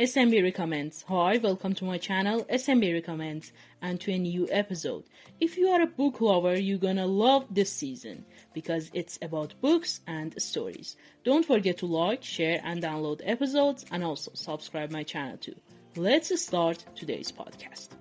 [0.00, 1.02] SMB Recommends.
[1.08, 3.52] Hi, welcome to my channel, SMB Recommends,
[3.82, 5.04] and to a new episode.
[5.40, 8.24] If you are a book lover, you're gonna love this season
[8.54, 10.96] because it's about books and stories.
[11.22, 15.56] Don't forget to like, share, and download episodes, and also subscribe my channel too.
[15.96, 17.99] Let's start today's podcast.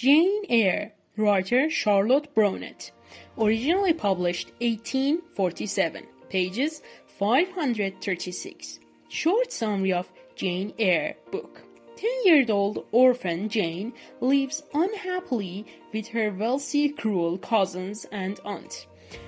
[0.00, 2.90] Jane Eyre, writer Charlotte Brontë,
[3.36, 6.80] originally published 1847, pages
[7.18, 8.80] 536.
[9.10, 11.60] Short summary of Jane Eyre book.
[11.98, 13.92] 10-year-old orphan Jane
[14.22, 18.86] lives unhappily with her wealthy cruel cousins and aunt.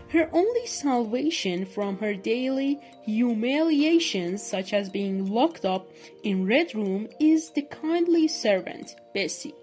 [0.09, 5.91] Her only salvation from her daily humiliations, such as being locked up
[6.23, 9.55] in Red Room, is the kindly servant, Bessie.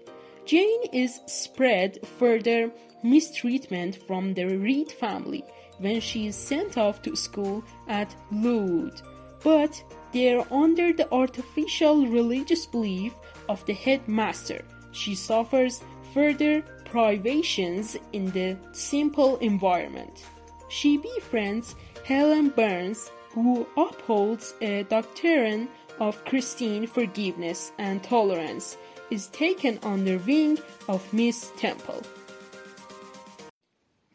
[0.44, 2.70] Jane is spread further
[3.02, 5.44] mistreatment from the Reed family
[5.78, 9.00] when she is sent off to school at Lowood,
[9.42, 13.12] but they're under the artificial religious belief
[13.48, 14.64] of the headmaster.
[14.92, 20.26] She suffers further privations in the simple environment.
[20.68, 25.68] She befriends Helen Burns, who upholds a doctrine
[26.00, 28.76] of Christian forgiveness and tolerance
[29.10, 30.58] is taken under the wing
[30.88, 32.02] of Miss Temple.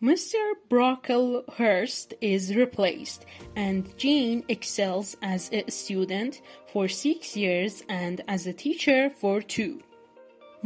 [0.01, 0.35] Mr.
[0.69, 8.53] Brocklehurst is replaced, and Jane excels as a student for six years and as a
[8.53, 9.81] teacher for two.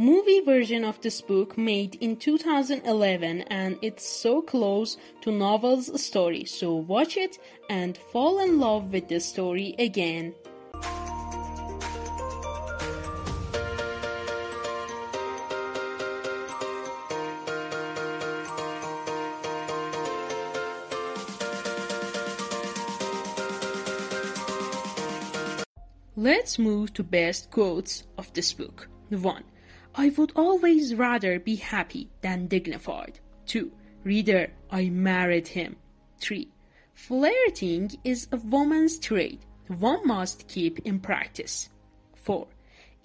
[0.00, 6.46] Movie version of this book made in 2011 and it's so close to novel's story
[6.46, 10.34] so watch it and fall in love with the story again
[26.20, 28.90] Let's move to best quotes of this book.
[29.08, 29.42] 1.
[29.94, 33.20] I would always rather be happy than dignified.
[33.46, 33.72] 2.
[34.04, 35.76] Reader, I married him.
[36.18, 36.46] 3.
[36.92, 41.70] Flirting is a woman's trait one must keep in practice.
[42.16, 42.46] 4.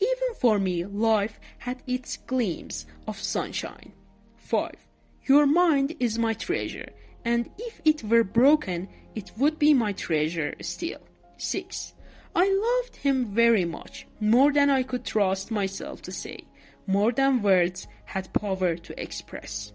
[0.01, 3.93] Even for me, life had its gleams of sunshine.
[4.39, 4.75] 5.
[5.23, 6.89] Your mind is my treasure,
[7.23, 10.99] and if it were broken, it would be my treasure still.
[11.37, 11.93] 6.
[12.35, 16.40] I loved him very much, more than I could trust myself to say,
[16.85, 19.72] more than words had power to express.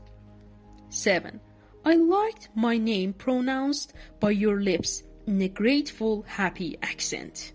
[0.91, 1.41] 7.
[1.85, 7.53] I liked my name pronounced by your lips in a grateful, happy accent.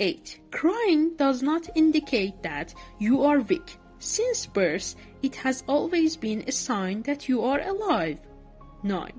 [0.00, 0.40] 8.
[0.50, 3.78] Crying does not indicate that you are weak.
[3.98, 8.20] Since birth, it has always been a sign that you are alive.
[8.84, 9.12] 9.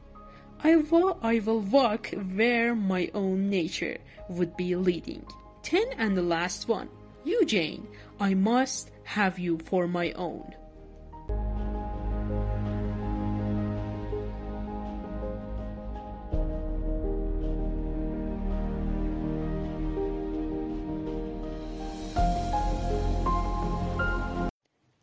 [0.62, 3.98] I, wa- I will walk where my own nature
[4.28, 5.26] would be leading.
[5.64, 6.90] 10 and the last one.
[7.24, 7.88] You, Jane,
[8.20, 10.54] I must have you for my own.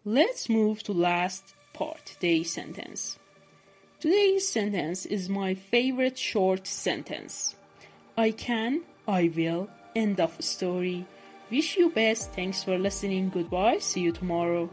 [0.04, 3.18] Let's move to last part, the sentence.
[4.06, 7.56] Today's sentence is my favorite short sentence.
[8.16, 11.04] I can, I will, end of story.
[11.50, 12.30] Wish you best.
[12.30, 13.30] Thanks for listening.
[13.30, 13.78] Goodbye.
[13.78, 14.70] See you tomorrow.